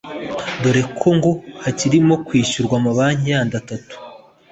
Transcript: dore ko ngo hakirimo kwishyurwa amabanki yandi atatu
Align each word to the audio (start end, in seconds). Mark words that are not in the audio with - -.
dore 0.61 0.81
ko 0.99 1.07
ngo 1.15 1.31
hakirimo 1.63 2.13
kwishyurwa 2.25 2.75
amabanki 2.79 3.25
yandi 3.33 3.53
atatu 3.61 3.95